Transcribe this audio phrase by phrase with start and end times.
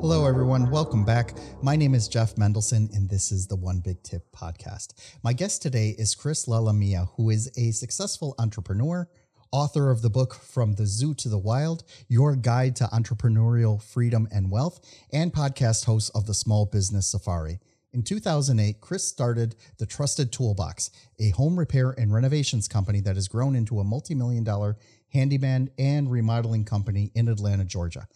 [0.00, 0.70] Hello, everyone.
[0.70, 1.32] Welcome back.
[1.62, 4.92] My name is Jeff Mendelson, and this is the One Big Tip podcast.
[5.24, 9.08] My guest today is Chris Lalomia, who is a successful entrepreneur,
[9.50, 14.28] author of the book From the Zoo to the Wild Your Guide to Entrepreneurial Freedom
[14.30, 14.80] and Wealth,
[15.12, 17.58] and podcast host of the Small Business Safari.
[17.94, 23.28] In 2008, Chris started the Trusted Toolbox, a home repair and renovations company that has
[23.28, 24.76] grown into a multi million dollar
[25.14, 28.06] handyman and remodeling company in Atlanta, Georgia.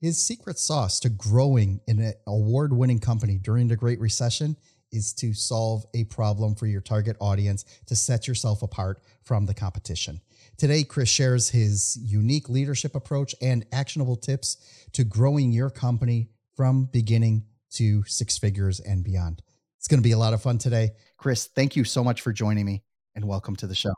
[0.00, 4.56] His secret sauce to growing in an award winning company during the Great Recession
[4.90, 9.52] is to solve a problem for your target audience to set yourself apart from the
[9.52, 10.22] competition.
[10.56, 14.56] Today, Chris shares his unique leadership approach and actionable tips
[14.92, 19.42] to growing your company from beginning to six figures and beyond.
[19.76, 20.92] It's going to be a lot of fun today.
[21.18, 22.82] Chris, thank you so much for joining me
[23.14, 23.92] and welcome to the show.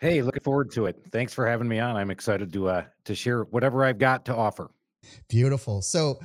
[0.00, 0.96] Hey, looking forward to it.
[1.12, 1.94] Thanks for having me on.
[1.94, 4.70] I'm excited to uh, to share whatever I've got to offer.
[5.28, 5.82] Beautiful.
[5.82, 6.20] So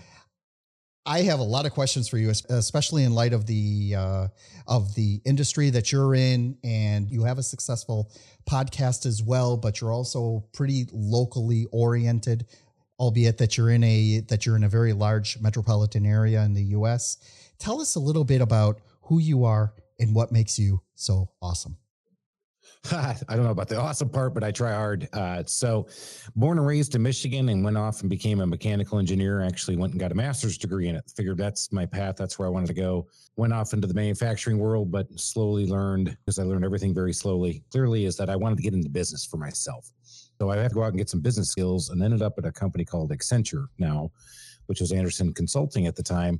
[1.05, 4.27] I have a lot of questions for you, especially in light of the uh,
[4.67, 8.11] of the industry that you're in, and you have a successful
[8.49, 9.55] podcast as well.
[9.55, 12.47] But you're also pretty locally oriented,
[12.99, 16.63] albeit that you're in a that you're in a very large metropolitan area in the
[16.63, 17.17] U.S.
[17.59, 21.77] Tell us a little bit about who you are and what makes you so awesome.
[22.91, 25.09] I don't know about the awesome part, but I try hard.
[25.11, 25.87] Uh, so,
[26.35, 29.41] born and raised in Michigan, and went off and became a mechanical engineer.
[29.41, 31.03] Actually, went and got a master's degree in it.
[31.15, 32.15] Figured that's my path.
[32.15, 33.07] That's where I wanted to go.
[33.37, 37.63] Went off into the manufacturing world, but slowly learned because I learned everything very slowly.
[37.71, 39.91] Clearly, is that I wanted to get into business for myself.
[40.39, 42.45] So I had to go out and get some business skills, and ended up at
[42.45, 44.11] a company called Accenture now,
[44.67, 46.39] which was Andersen Consulting at the time.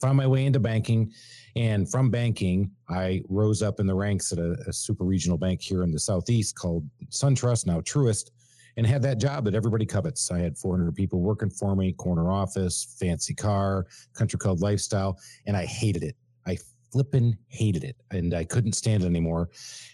[0.00, 1.12] Found my way into banking
[1.56, 5.62] and from banking, I rose up in the ranks at a, a super regional bank
[5.62, 8.30] here in the Southeast called SunTrust, now Truist,
[8.76, 10.30] and had that job that everybody covets.
[10.30, 15.56] I had 400 people working for me, corner office, fancy car, country club lifestyle, and
[15.56, 16.14] I hated it.
[16.46, 16.58] I
[16.92, 19.48] flippin' hated it and I couldn't stand it anymore.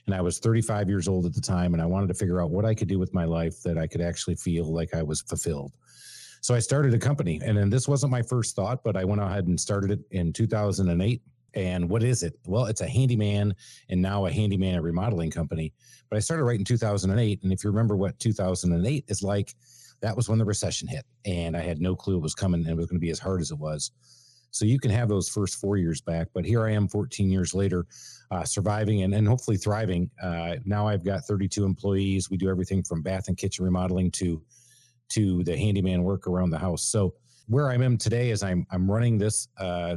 [0.07, 2.51] And I was 35 years old at the time and I wanted to figure out
[2.51, 5.23] what I could do with my life that I could actually feel like I was
[5.23, 5.73] fulfilled.
[6.43, 9.23] So I started a company and then this wasn't my first thought, but I went
[9.23, 11.23] ahead and started it in 2008
[11.55, 12.35] and what is it?
[12.47, 13.55] Well, it's a handyman
[13.89, 15.73] and now a handyman and remodeling company.
[16.11, 17.43] But I started right in 2008.
[17.45, 19.55] And if you remember what 2008 is like,
[20.01, 21.05] that was when the recession hit.
[21.25, 23.21] And I had no clue it was coming and it was going to be as
[23.21, 23.93] hard as it was.
[24.51, 26.27] So you can have those first four years back.
[26.35, 27.87] But here I am 14 years later,
[28.33, 30.11] uh, surviving and, and hopefully thriving.
[30.21, 32.31] Uh, now I've got 32 employees.
[32.31, 34.43] We do everything from bath and kitchen remodeling to
[35.13, 36.85] to the handyman work around the house.
[36.85, 37.15] So
[37.49, 39.49] where I am today is I'm I'm running this.
[39.59, 39.97] Uh,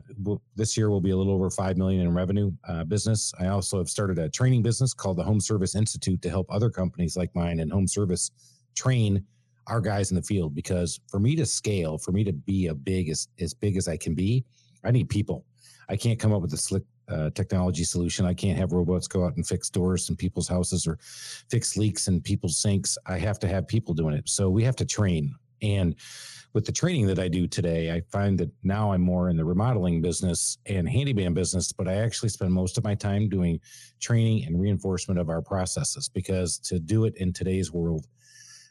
[0.56, 3.34] this year will be a little over five million in revenue uh, business.
[3.40, 6.70] I also have started a training business called the Home Service Institute to help other
[6.70, 8.32] companies like mine and home service
[8.76, 9.24] train
[9.68, 10.54] our guys in the field.
[10.54, 13.88] Because for me to scale, for me to be a big as as big as
[13.88, 14.44] I can be,
[14.84, 15.46] I need people.
[15.88, 18.26] I can't come up with a slick uh, technology solution.
[18.26, 20.98] I can't have robots go out and fix doors in people's houses or
[21.50, 22.98] fix leaks in people's sinks.
[23.06, 24.28] I have to have people doing it.
[24.28, 25.96] So we have to train and
[26.54, 29.44] with the training that I do today, I find that now I'm more in the
[29.44, 33.60] remodeling business and handyman business, but I actually spend most of my time doing
[34.00, 38.08] training and reinforcement of our processes because to do it in today's world,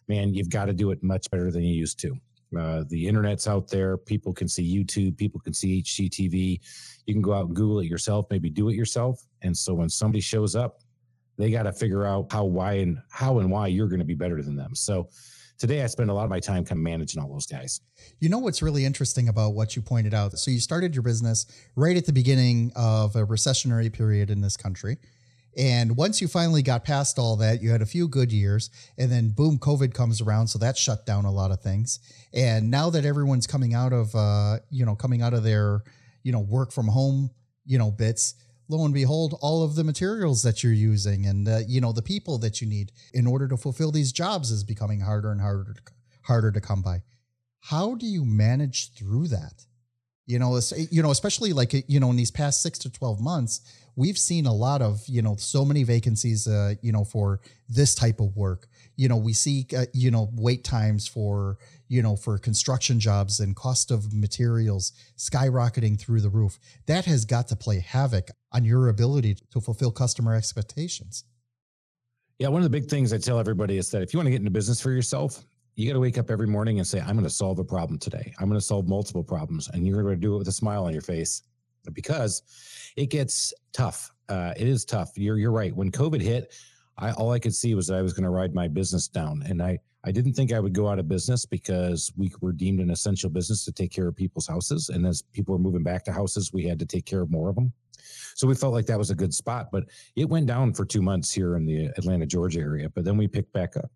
[0.08, 2.16] man, you've got to do it much better than you used to.
[2.58, 3.98] Uh, the internet's out there.
[3.98, 5.18] People can see YouTube.
[5.18, 6.60] People can see HGTV.
[7.06, 9.24] You can go out and Google it yourself, maybe do it yourself.
[9.42, 10.80] And so when somebody shows up,
[11.36, 14.14] they got to figure out how, why, and how and why you're going to be
[14.14, 14.74] better than them.
[14.74, 15.08] So
[15.58, 17.80] today I spend a lot of my time kind of managing all those guys.
[18.20, 20.32] You know what's really interesting about what you pointed out?
[20.38, 21.46] So you started your business
[21.76, 24.98] right at the beginning of a recessionary period in this country.
[25.56, 29.10] And once you finally got past all that, you had a few good years, and
[29.10, 32.00] then boom, COVID comes around, so that shut down a lot of things.
[32.32, 35.84] And now that everyone's coming out of, uh, you know, coming out of their,
[36.24, 37.30] you know, work from home,
[37.64, 38.34] you know, bits,
[38.68, 42.02] lo and behold, all of the materials that you're using and uh, you know the
[42.02, 45.74] people that you need in order to fulfill these jobs is becoming harder and harder
[45.74, 45.80] to,
[46.22, 47.02] harder to come by.
[47.60, 49.64] How do you manage through that?
[50.26, 50.58] You know,
[50.90, 53.60] you know, especially like you know in these past six to twelve months,
[53.96, 57.94] we've seen a lot of you know so many vacancies, uh, you know, for this
[57.94, 58.66] type of work.
[58.96, 61.58] You know, we see uh, you know wait times for
[61.88, 67.24] you know, for construction jobs and cost of materials skyrocketing through the roof, that has
[67.24, 71.24] got to play havoc on your ability to fulfill customer expectations.
[72.38, 74.32] Yeah, one of the big things I tell everybody is that if you want to
[74.32, 75.44] get into business for yourself,
[75.76, 77.98] you got to wake up every morning and say, I'm going to solve a problem
[77.98, 78.32] today.
[78.40, 79.68] I'm going to solve multiple problems.
[79.72, 81.42] And you're going to do it with a smile on your face
[81.92, 82.42] because
[82.96, 84.12] it gets tough.
[84.28, 85.10] Uh, it is tough.
[85.16, 85.74] You're, you're right.
[85.74, 86.54] When COVID hit,
[86.96, 89.42] I, all I could see was that I was going to ride my business down.
[89.46, 92.80] And I, I didn't think I would go out of business because we were deemed
[92.80, 94.90] an essential business to take care of people's houses.
[94.90, 97.48] And as people were moving back to houses, we had to take care of more
[97.48, 97.72] of them.
[98.34, 99.84] So we felt like that was a good spot, but
[100.16, 102.88] it went down for two months here in the Atlanta, Georgia area.
[102.90, 103.90] But then we picked back up.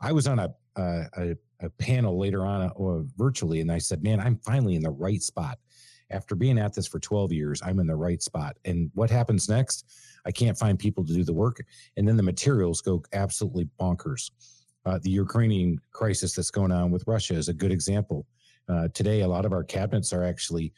[0.00, 4.02] I was on a a, a panel later on or uh, virtually, and I said,
[4.02, 5.58] "Man, I'm finally in the right spot."
[6.10, 8.56] After being at this for 12 years, I'm in the right spot.
[8.64, 9.84] And what happens next?
[10.24, 11.64] I can't find people to do the work,
[11.96, 14.30] and then the materials go absolutely bonkers.
[14.84, 18.26] Uh, the Ukrainian crisis that's going on with Russia is a good example.
[18.68, 20.72] Uh, today, a lot of our cabinets are actually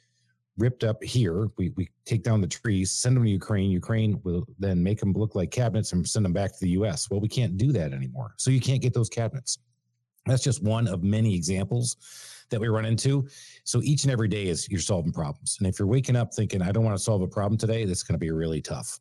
[0.59, 1.49] ripped up here.
[1.57, 3.71] We, we take down the trees, send them to Ukraine.
[3.71, 7.09] Ukraine will then make them look like cabinets and send them back to the US.
[7.11, 8.35] Well, we can't do that anymore.
[8.39, 9.59] So you can't get those cabinets.
[10.27, 11.97] That's just one of many examples
[12.51, 13.29] that we run into.
[13.65, 15.57] So each and every day is you're solving problems.
[15.59, 18.03] And if you're waking up thinking, I don't want to solve a problem today, that's
[18.03, 18.99] going to be really tough.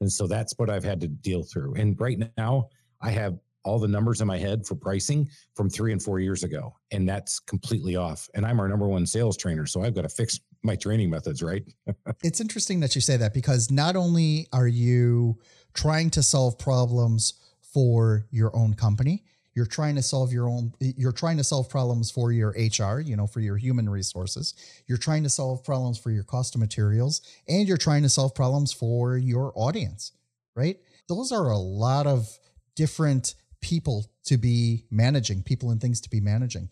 [0.00, 1.74] And so that's what I've had to deal through.
[1.74, 2.68] And right now,
[3.00, 6.44] I have all the numbers in my head for pricing from three and four years
[6.44, 6.74] ago.
[6.92, 8.28] And that's completely off.
[8.34, 9.66] And I'm our number one sales trainer.
[9.66, 11.64] So I've got to fix my training methods, right?
[12.22, 15.38] it's interesting that you say that because not only are you
[15.74, 19.24] trying to solve problems for your own company,
[19.56, 23.16] you're trying to solve your own you're trying to solve problems for your hr you
[23.16, 24.54] know for your human resources
[24.86, 28.34] you're trying to solve problems for your cost of materials and you're trying to solve
[28.34, 30.12] problems for your audience
[30.54, 32.38] right those are a lot of
[32.76, 36.68] different people to be managing, people and things to be managing.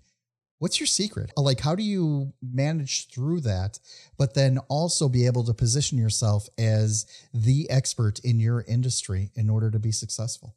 [0.58, 1.32] What's your secret?
[1.36, 3.80] Like, how do you manage through that,
[4.16, 9.50] but then also be able to position yourself as the expert in your industry in
[9.50, 10.54] order to be successful?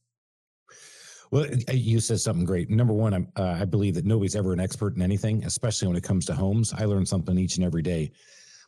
[1.31, 2.69] Well, you said something great.
[2.69, 6.03] Number one, uh, I believe that nobody's ever an expert in anything, especially when it
[6.03, 6.73] comes to homes.
[6.73, 8.11] I learn something each and every day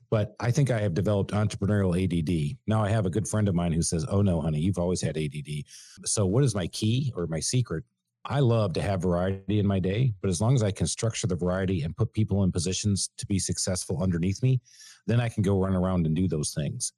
[0.10, 2.58] but I think I have developed entrepreneurial ADD.
[2.68, 5.02] Now I have a good friend of mine who says, "Oh no, honey, you've always
[5.02, 5.66] had ADD."
[6.06, 7.84] So what is my key or my secret?
[8.26, 11.28] I love to have variety in my day, but as long as I can structure
[11.28, 14.60] the variety and put people in positions to be successful underneath me,
[15.08, 16.92] then I can go run around and do those things.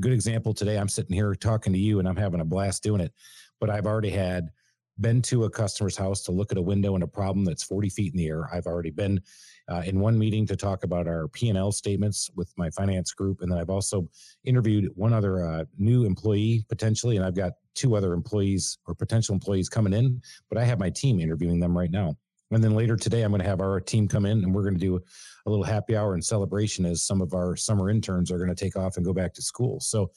[0.00, 3.00] Good example today, I'm sitting here talking to you and I'm having a blast doing
[3.00, 3.12] it,
[3.58, 4.50] but I've already had
[5.00, 7.88] been to a customer's house to look at a window and a problem that's 40
[7.90, 8.48] feet in the air.
[8.52, 9.20] I've already been
[9.68, 13.40] uh, in one meeting to talk about our P&L statements with my finance group.
[13.40, 14.08] And then I've also
[14.44, 19.34] interviewed one other uh, new employee potentially, and I've got two other employees or potential
[19.34, 22.16] employees coming in, but I have my team interviewing them right now.
[22.52, 24.78] And then later today, I'm going to have our team come in and we're going
[24.78, 25.00] to do
[25.46, 28.54] a little happy hour and celebration as some of our summer interns are going to
[28.54, 29.80] take off and go back to school.
[29.80, 30.12] So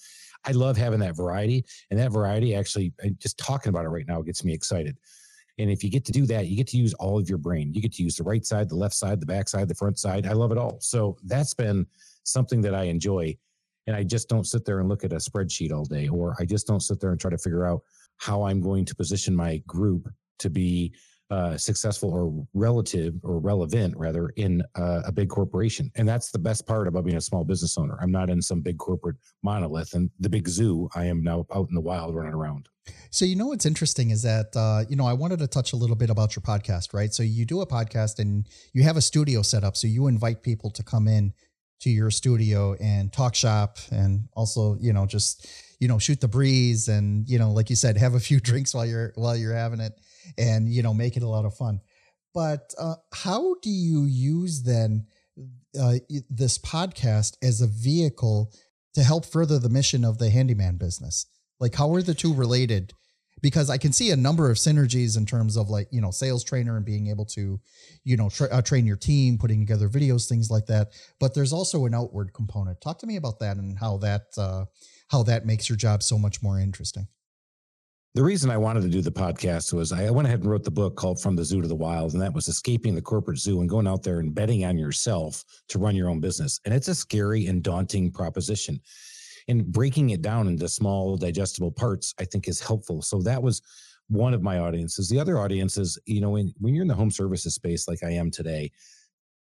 [0.46, 1.66] I love having that variety.
[1.90, 4.98] And that variety actually, just talking about it right now gets me excited.
[5.58, 7.74] And if you get to do that, you get to use all of your brain.
[7.74, 10.00] You get to use the right side, the left side, the back side, the front
[10.00, 10.26] side.
[10.26, 10.78] I love it all.
[10.80, 11.86] So that's been
[12.24, 13.38] something that I enjoy.
[13.86, 16.46] And I just don't sit there and look at a spreadsheet all day, or I
[16.46, 17.82] just don't sit there and try to figure out
[18.18, 20.08] how I'm going to position my group
[20.40, 20.94] to be
[21.30, 25.92] uh, successful or relative or relevant rather in uh, a big corporation.
[25.96, 27.98] And that's the best part about being a small business owner.
[28.02, 30.90] I'm not in some big corporate monolith and the big zoo.
[30.96, 32.68] I am now out in the wild running around.
[33.12, 35.76] So, you know, what's interesting is that, uh, you know, I wanted to touch a
[35.76, 37.14] little bit about your podcast, right?
[37.14, 39.78] So, you do a podcast and you have a studio set up.
[39.78, 41.34] So, you invite people to come in
[41.82, 45.48] to your studio and talk shop and also, you know, just,
[45.80, 48.74] you know, shoot the breeze and, you know, like you said, have a few drinks
[48.74, 49.94] while you're, while you're having it
[50.38, 51.80] and you know make it a lot of fun.
[52.34, 55.08] But uh, how do you use then
[55.80, 55.96] uh,
[56.30, 58.52] this podcast as a vehicle
[58.94, 61.26] to help further the mission of the handyman business?
[61.60, 62.94] Like, how are the two related?
[63.42, 66.44] Because I can see a number of synergies in terms of like you know sales
[66.44, 67.60] trainer and being able to,
[68.04, 70.90] you know, tra- uh, train your team, putting together videos, things like that.
[71.20, 72.82] But there's also an outward component.
[72.82, 74.66] Talk to me about that and how that uh,
[75.08, 77.08] how that makes your job so much more interesting
[78.16, 80.72] the reason I wanted to do the podcast was I went ahead and wrote the
[80.72, 83.60] book called From the Zoo to the Wild, and that was escaping the corporate zoo
[83.62, 86.60] and going out there and betting on yourself to run your own business.
[86.66, 88.80] And it's a scary and daunting proposition.
[89.48, 93.62] and breaking it down into small digestible parts i think is helpful so that was
[94.08, 96.94] one of my audiences the other audience is you know when, when you're in the
[96.94, 98.72] home services space like i am today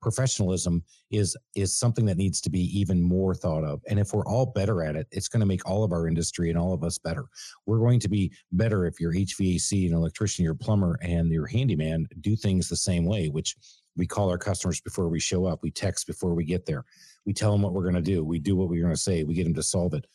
[0.00, 3.81] professionalism is is something that needs to be even more thought of.
[3.88, 6.50] And if we're all better at it it's going to make all of our industry
[6.50, 7.25] and all of us better.
[7.67, 12.07] We're going to be better if your hvac and electrician your plumber and your handyman
[12.21, 13.57] do things the same way which
[13.97, 15.59] we call our customers before we show up.
[15.62, 16.85] We text before we get there.
[17.26, 18.25] We tell them what we're going to do.
[18.25, 19.25] We do what we're going to say.
[19.25, 20.07] We get them to solve it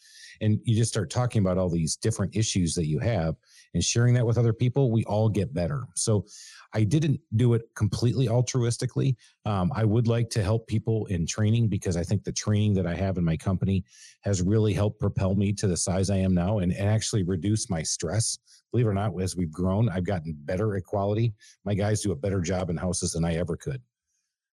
[0.44, 3.36] and you just start talking about all these different issues that you have
[3.74, 6.26] and sharing that with other people we all get better so
[6.74, 9.16] I didn't do it completely altruistically.
[9.46, 12.88] Um, I would like to help people in training because I think the training that
[12.88, 13.84] I have in my company
[14.22, 17.70] has really helped propel me to the size I am now and, and actually reduce
[17.70, 18.40] my stress.
[18.72, 21.34] Believe it or not, as we've grown, I've gotten better at quality.
[21.64, 23.82] My guys do a better job in houses than I ever could.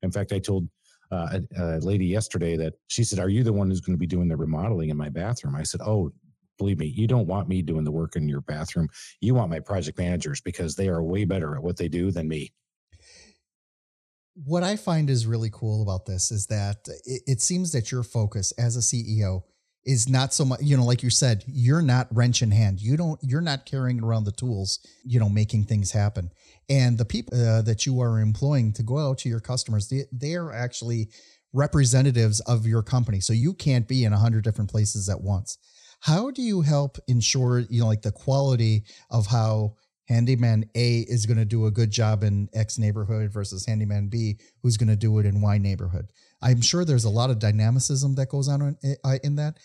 [0.02, 0.68] In fact, I told
[1.10, 4.00] uh, a, a, lady yesterday that she said, Are you the one who's going to
[4.00, 5.54] be doing the remodeling in my bathroom?
[5.54, 6.12] I said, Oh,
[6.58, 8.88] believe me, you don't want me doing the work in your bathroom.
[9.20, 12.28] You want my project managers because they are way better at what they do than
[12.28, 12.52] me.
[14.34, 18.02] What I find is really cool about this is that it, it seems that your
[18.02, 19.42] focus as a CEO
[19.88, 22.78] is not so much, you know, like you said, you're not wrench in hand.
[22.78, 26.30] You don't, you're not carrying around the tools, you know, making things happen.
[26.68, 30.04] And the people uh, that you are employing to go out to your customers, they,
[30.12, 31.08] they are actually
[31.54, 33.20] representatives of your company.
[33.20, 35.56] So you can't be in a hundred different places at once.
[36.00, 39.74] How do you help ensure, you know, like the quality of how
[40.06, 44.38] handyman A is going to do a good job in X neighborhood versus handyman B
[44.62, 46.12] who's going to do it in Y neighborhood?
[46.42, 49.58] I'm sure there's a lot of dynamicism that goes on in, in that.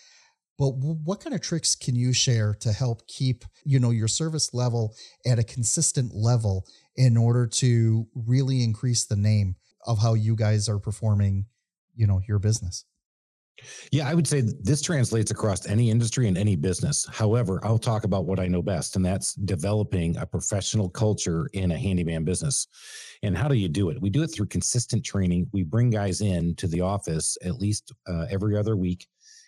[0.58, 4.54] But what kind of tricks can you share to help keep, you know, your service
[4.54, 4.94] level
[5.26, 9.56] at a consistent level in order to really increase the name
[9.86, 11.46] of how you guys are performing,
[11.96, 12.84] you know, your business?
[13.92, 17.06] Yeah, I would say this translates across any industry and any business.
[17.12, 21.70] However, I'll talk about what I know best, and that's developing a professional culture in
[21.70, 22.66] a handyman business.
[23.22, 24.00] And how do you do it?
[24.00, 25.48] We do it through consistent training.
[25.52, 29.06] We bring guys in to the office at least uh, every other week,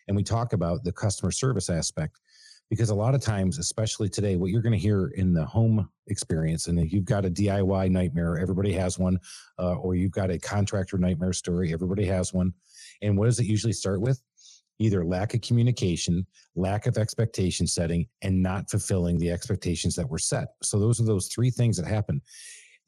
[0.09, 2.21] and we talk about the customer service aspect.
[2.69, 5.89] Because a lot of times, especially today, what you're going to hear in the home
[6.09, 9.21] experience, and if you've got a DIY nightmare, everybody has one,
[9.61, 12.53] uh, or you've got a contractor nightmare story, everybody has one
[13.03, 14.21] and what does it usually start with?
[14.79, 20.19] Either lack of communication, lack of expectation setting, and not fulfilling the expectations that were
[20.19, 20.49] set.
[20.63, 22.21] So, those are those three things that happen.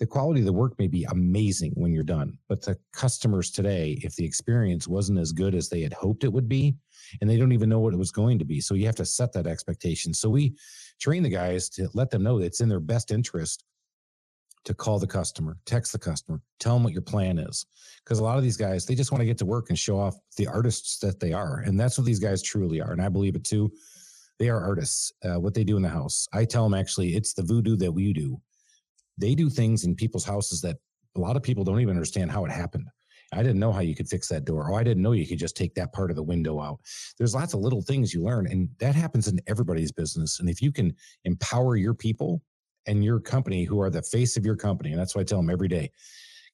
[0.00, 3.99] The quality of the work may be amazing when you're done, but the customers today,
[4.02, 6.76] if the experience wasn't as good as they had hoped it would be,
[7.21, 8.61] and they don't even know what it was going to be.
[8.61, 10.14] So, you have to set that expectation.
[10.14, 10.57] So, we
[11.00, 13.64] train the guys to let them know that it's in their best interest
[14.64, 17.67] to call the customer, text the customer, tell them what your plan is.
[18.05, 19.99] Because a lot of these guys, they just want to get to work and show
[19.99, 21.61] off the artists that they are.
[21.61, 22.93] And that's what these guys truly are.
[22.93, 23.73] And I believe it too.
[24.38, 26.28] They are artists, uh, what they do in the house.
[26.33, 28.40] I tell them actually, it's the voodoo that we do.
[29.18, 30.76] They do things in people's houses that
[31.16, 32.87] a lot of people don't even understand how it happened.
[33.32, 34.72] I didn't know how you could fix that door.
[34.72, 36.78] Oh, I didn't know you could just take that part of the window out.
[37.18, 40.40] There's lots of little things you learn, and that happens in everybody's business.
[40.40, 40.94] And if you can
[41.25, 42.42] empower your people
[42.88, 44.90] and your company who are the face of your company.
[44.90, 45.90] And that's why I tell them every day,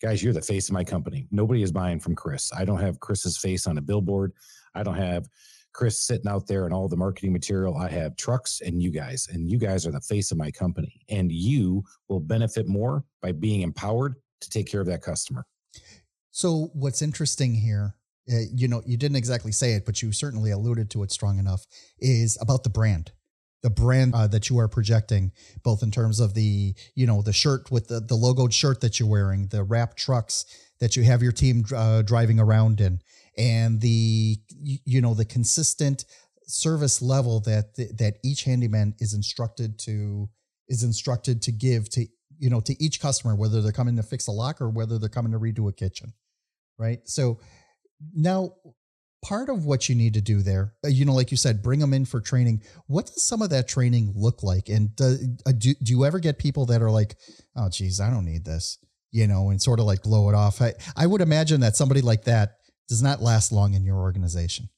[0.03, 1.27] guys, you're the face of my company.
[1.31, 2.51] Nobody is buying from Chris.
[2.53, 4.33] I don't have Chris's face on a billboard.
[4.75, 5.29] I don't have
[5.75, 7.77] Chris sitting out there and all the marketing material.
[7.77, 11.01] I have trucks and you guys, and you guys are the face of my company.
[11.11, 15.45] And you will benefit more by being empowered to take care of that customer.
[16.31, 17.97] So, what's interesting here,
[18.33, 21.39] uh, you know, you didn't exactly say it, but you certainly alluded to it strong
[21.39, 21.67] enough,
[21.99, 23.13] is about the brand
[23.65, 27.33] the brand uh, that you are projecting, both in terms of the you know the
[27.33, 30.45] shirt with the the logoed shirt that you're wearing, the wrap trucks
[30.81, 33.01] that you have your team uh, driving around in,
[33.37, 36.05] and the you know the consistent
[36.47, 40.29] service level that that each handyman is instructed to
[40.69, 42.07] is instructed to give to
[42.39, 45.09] you know to each customer whether they're coming to fix a lock or whether they're
[45.09, 46.13] coming to redo a kitchen
[46.79, 47.41] right so
[48.15, 48.53] now
[49.25, 51.81] part of what you need to do there, uh, you know, like you said, bring
[51.81, 52.63] them in for training.
[52.87, 54.69] What does some of that training look like?
[54.69, 57.17] And do, uh, do, do you ever get people that are like,
[57.57, 58.79] oh, geez, I don't need this,
[59.11, 60.61] you know, and sort of like blow it off?
[60.61, 62.57] I, I would imagine that somebody like that
[62.89, 64.69] does not last long in your organization.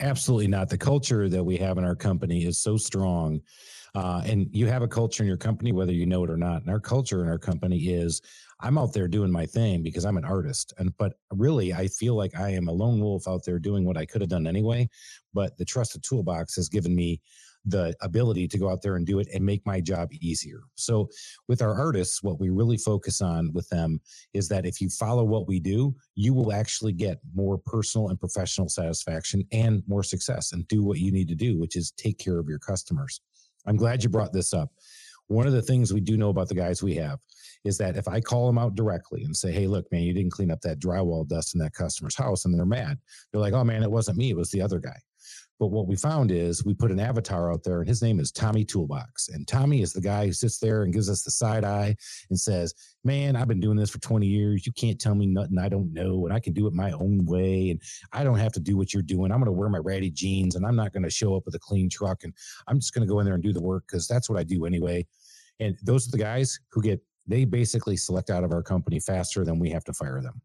[0.00, 0.68] Absolutely not.
[0.68, 3.40] The culture that we have in our company is so strong.
[3.94, 6.60] Uh, and you have a culture in your company, whether you know it or not.
[6.60, 8.20] And our culture in our company is
[8.60, 10.74] I'm out there doing my thing because I'm an artist.
[10.76, 13.96] And but really I feel like I am a lone wolf out there doing what
[13.96, 14.88] I could have done anyway.
[15.32, 17.22] But the trusted toolbox has given me
[17.66, 20.60] the ability to go out there and do it and make my job easier.
[20.76, 21.08] So,
[21.48, 24.00] with our artists, what we really focus on with them
[24.32, 28.20] is that if you follow what we do, you will actually get more personal and
[28.20, 32.18] professional satisfaction and more success and do what you need to do, which is take
[32.18, 33.20] care of your customers.
[33.66, 34.70] I'm glad you brought this up.
[35.28, 37.18] One of the things we do know about the guys we have
[37.64, 40.30] is that if I call them out directly and say, Hey, look, man, you didn't
[40.30, 42.98] clean up that drywall dust in that customer's house, and they're mad,
[43.32, 44.96] they're like, Oh man, it wasn't me, it was the other guy.
[45.58, 48.30] But what we found is we put an avatar out there, and his name is
[48.30, 49.28] Tommy Toolbox.
[49.28, 51.96] And Tommy is the guy who sits there and gives us the side eye
[52.28, 54.66] and says, Man, I've been doing this for 20 years.
[54.66, 57.24] You can't tell me nothing I don't know, and I can do it my own
[57.24, 57.70] way.
[57.70, 57.80] And
[58.12, 59.32] I don't have to do what you're doing.
[59.32, 61.54] I'm going to wear my ratty jeans, and I'm not going to show up with
[61.54, 62.24] a clean truck.
[62.24, 62.34] And
[62.66, 64.42] I'm just going to go in there and do the work because that's what I
[64.42, 65.06] do anyway.
[65.58, 69.42] And those are the guys who get, they basically select out of our company faster
[69.42, 70.42] than we have to fire them.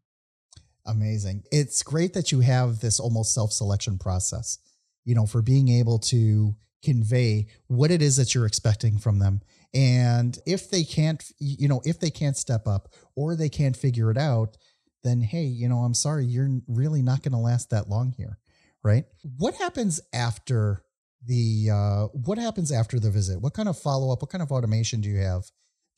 [0.86, 1.44] Amazing.
[1.52, 4.58] It's great that you have this almost self selection process
[5.04, 9.40] you know, for being able to convey what it is that you're expecting from them.
[9.72, 14.10] And if they can't, you know, if they can't step up or they can't figure
[14.10, 14.56] it out,
[15.04, 18.38] then hey, you know, I'm sorry, you're really not going to last that long here,
[18.82, 19.04] right?
[19.38, 20.84] What happens after
[21.24, 23.40] the uh what happens after the visit?
[23.40, 25.44] What kind of follow up, what kind of automation do you have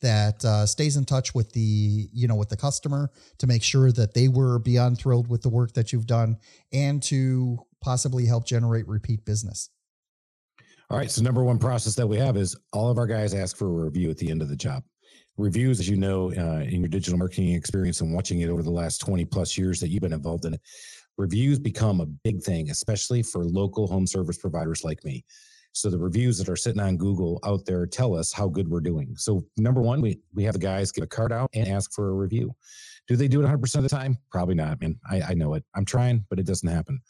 [0.01, 3.09] that uh, stays in touch with the you know with the customer
[3.39, 6.37] to make sure that they were beyond thrilled with the work that you've done
[6.71, 9.69] and to possibly help generate repeat business?
[10.89, 11.09] All right.
[11.09, 13.85] So, number one process that we have is all of our guys ask for a
[13.85, 14.83] review at the end of the job.
[15.37, 18.71] Reviews, as you know, uh, in your digital marketing experience and watching it over the
[18.71, 20.61] last 20 plus years that you've been involved in it,
[21.17, 25.23] reviews become a big thing, especially for local home service providers like me.
[25.73, 28.79] So the reviews that are sitting on Google out there tell us how good we're
[28.79, 29.13] doing.
[29.17, 32.09] So number one, we we have the guys get a card out and ask for
[32.09, 32.55] a review.
[33.07, 34.17] Do they do it 100% of the time?
[34.31, 34.97] Probably not, man.
[35.09, 35.63] I, I know it.
[35.75, 37.01] I'm trying, but it doesn't happen.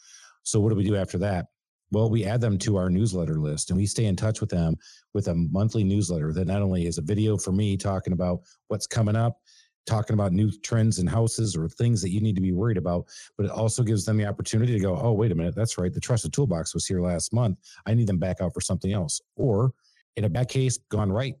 [0.46, 1.46] So what do we do after that?
[1.90, 4.76] Well, we add them to our newsletter list and we stay in touch with them
[5.12, 8.86] with a monthly newsletter that not only is a video for me talking about what's
[8.86, 9.40] coming up,
[9.86, 13.06] talking about new trends in houses or things that you need to be worried about,
[13.36, 15.92] but it also gives them the opportunity to go, oh, wait a minute, that's right.
[15.92, 17.58] The trusted toolbox was here last month.
[17.86, 19.20] I need them back out for something else.
[19.36, 19.72] Or
[20.16, 21.34] in a bad case, gone right.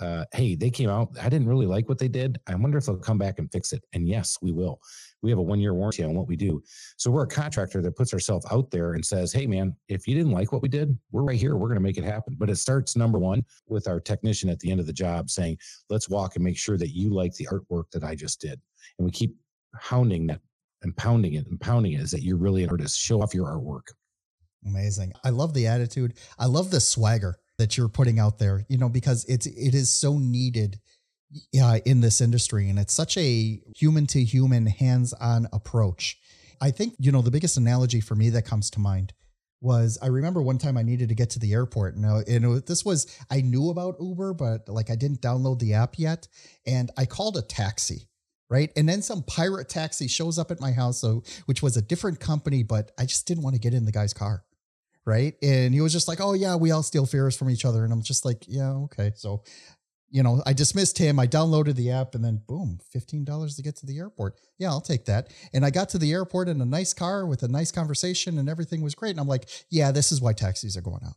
[0.00, 1.10] Uh, hey, they came out.
[1.20, 2.38] I didn't really like what they did.
[2.46, 3.84] I wonder if they'll come back and fix it.
[3.92, 4.80] And yes, we will
[5.22, 6.62] we have a one year warranty on what we do.
[6.96, 10.14] So we're a contractor that puts ourselves out there and says, hey, man, if you
[10.14, 11.56] didn't like what we did, we're right here.
[11.56, 12.36] We're going to make it happen.
[12.38, 15.58] But it starts number one with our technician at the end of the job saying,
[15.88, 18.60] let's walk and make sure that you like the artwork that I just did.
[18.98, 19.36] And we keep
[19.76, 20.40] hounding that
[20.82, 22.98] and pounding it and pounding it is that you're really an artist.
[22.98, 23.92] Show off your artwork.
[24.66, 25.12] Amazing.
[25.24, 26.14] I love the attitude.
[26.38, 29.90] I love the swagger that you're putting out there, you know, because it's it is
[29.90, 30.80] so needed
[31.60, 32.68] uh, in this industry.
[32.68, 36.18] And it's such a human to human, hands on approach.
[36.60, 39.12] I think, you know, the biggest analogy for me that comes to mind
[39.60, 41.96] was I remember one time I needed to get to the airport.
[41.96, 45.74] Now, you know, this was, I knew about Uber, but like I didn't download the
[45.74, 46.28] app yet.
[46.66, 48.08] And I called a taxi.
[48.50, 48.70] Right.
[48.76, 52.20] And then some pirate taxi shows up at my house, so which was a different
[52.20, 54.44] company, but I just didn't want to get in the guy's car
[55.04, 55.34] right?
[55.42, 57.92] And he was just like, "Oh yeah, we all steal fares from each other," and
[57.92, 59.42] I'm just like, "Yeah, okay." So
[60.12, 61.18] you know, I dismissed him.
[61.18, 64.38] I downloaded the app and then boom, $15 to get to the airport.
[64.58, 65.32] Yeah, I'll take that.
[65.54, 68.48] And I got to the airport in a nice car with a nice conversation and
[68.48, 69.12] everything was great.
[69.12, 71.16] And I'm like, yeah, this is why taxis are going out.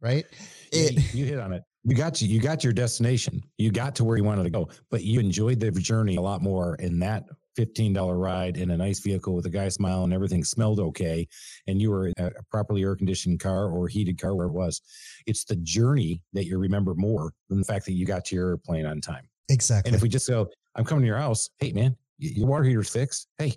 [0.00, 0.24] Right.
[0.72, 1.62] It, you hit on it.
[1.84, 3.42] You got you, you got your destination.
[3.58, 6.42] You got to where you wanted to go, but you enjoyed the journey a lot
[6.42, 7.24] more in that
[7.58, 11.26] $15 ride in a nice vehicle with a guy smiling, everything smelled okay,
[11.66, 14.80] and you were in a properly air conditioned car or heated car, where it was.
[15.26, 18.50] It's the journey that you remember more than the fact that you got to your
[18.50, 19.28] airplane on time.
[19.48, 19.88] Exactly.
[19.88, 22.90] And if we just go, I'm coming to your house, hey, man, your water heater's
[22.90, 23.28] fixed.
[23.38, 23.54] Hey,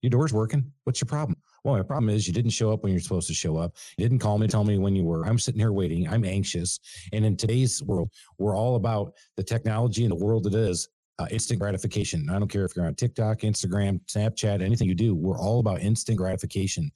[0.00, 0.72] your door's working.
[0.84, 1.36] What's your problem?
[1.64, 3.76] Well, my problem is you didn't show up when you're supposed to show up.
[3.96, 5.24] You didn't call me, tell me when you were.
[5.24, 6.08] I'm sitting here waiting.
[6.08, 6.80] I'm anxious.
[7.12, 10.88] And in today's world, we're all about the technology and the world it is
[11.22, 12.28] uh, instant gratification.
[12.30, 15.80] I don't care if you're on TikTok, Instagram, Snapchat, anything you do, we're all about
[15.80, 16.90] instant gratification.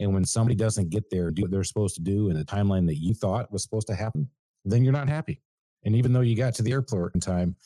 [0.00, 2.86] And when somebody doesn't get there, do what they're supposed to do in the timeline
[2.86, 4.28] that you thought was supposed to happen,
[4.64, 5.40] then you're not happy.
[5.84, 7.56] And even though you got to the airport in time,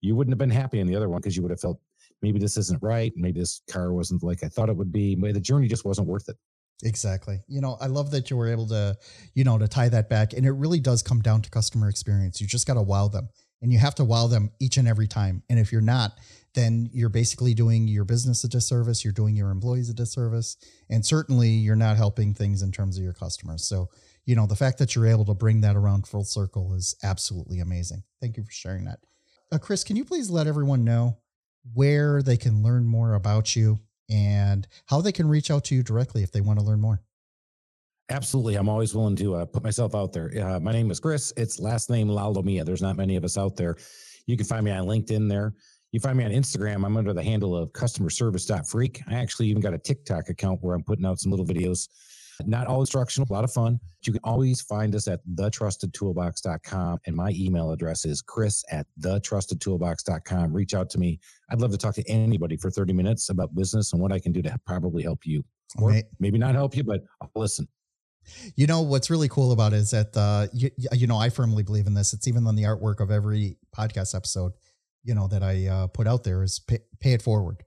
[0.00, 1.80] you wouldn't have been happy in the other one because you would have felt
[2.22, 3.12] maybe this isn't right.
[3.16, 5.16] Maybe this car wasn't like I thought it would be.
[5.16, 6.36] Maybe the journey just wasn't worth it.
[6.82, 7.40] Exactly.
[7.48, 8.96] You know, I love that you were able to,
[9.34, 10.32] you know, to tie that back.
[10.32, 12.40] And it really does come down to customer experience.
[12.40, 13.28] You just got to wow them
[13.64, 15.42] and you have to wow them each and every time.
[15.48, 16.18] And if you're not,
[16.52, 20.58] then you're basically doing your business a disservice, you're doing your employees a disservice,
[20.90, 23.64] and certainly you're not helping things in terms of your customers.
[23.64, 23.88] So,
[24.26, 27.60] you know, the fact that you're able to bring that around full circle is absolutely
[27.60, 28.02] amazing.
[28.20, 28.98] Thank you for sharing that.
[29.50, 31.16] Uh, Chris, can you please let everyone know
[31.72, 33.78] where they can learn more about you
[34.10, 37.00] and how they can reach out to you directly if they want to learn more?
[38.10, 38.56] Absolutely.
[38.56, 40.30] I'm always willing to uh, put myself out there.
[40.38, 41.32] Uh, my name is Chris.
[41.36, 42.64] It's last name Lalomia.
[42.64, 43.76] There's not many of us out there.
[44.26, 45.54] You can find me on LinkedIn there.
[45.92, 46.84] You find me on Instagram.
[46.84, 49.02] I'm under the handle of customer service.freak.
[49.08, 51.88] I actually even got a TikTok account where I'm putting out some little videos.
[52.44, 53.78] Not all instructional, a lot of fun.
[54.04, 56.98] You can always find us at thetrustedtoolbox.com.
[57.06, 60.52] And my email address is chris at thetrustedtoolbox.com.
[60.52, 61.20] Reach out to me.
[61.50, 64.32] I'd love to talk to anybody for 30 minutes about business and what I can
[64.32, 65.44] do to probably help you.
[65.80, 67.68] Or maybe not help you, but I'll listen.
[68.56, 71.62] You know what's really cool about it is that uh, you, you know I firmly
[71.62, 72.12] believe in this.
[72.12, 74.52] It's even on the artwork of every podcast episode,
[75.02, 77.62] you know that I uh, put out there is pay, pay it forward,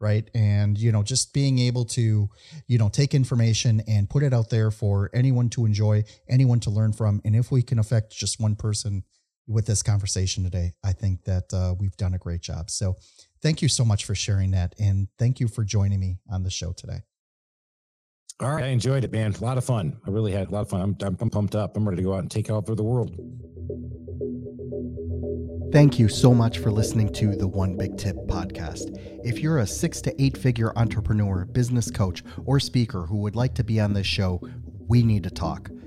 [0.00, 0.28] right?
[0.34, 2.28] And you know just being able to
[2.66, 6.70] you know take information and put it out there for anyone to enjoy, anyone to
[6.70, 9.04] learn from, and if we can affect just one person
[9.46, 12.70] with this conversation today, I think that uh, we've done a great job.
[12.70, 12.96] So
[13.42, 16.50] thank you so much for sharing that, and thank you for joining me on the
[16.50, 17.02] show today.
[18.40, 18.64] All right.
[18.64, 19.34] I enjoyed it, man.
[19.34, 19.96] A lot of fun.
[20.06, 20.80] I really had a lot of fun.
[20.80, 21.76] I'm, I'm, I'm pumped up.
[21.76, 23.14] I'm ready to go out and take over the world.
[25.72, 28.98] Thank you so much for listening to the One Big Tip podcast.
[29.24, 33.54] If you're a six to eight figure entrepreneur, business coach, or speaker who would like
[33.54, 34.40] to be on this show,
[34.88, 35.70] we need to talk.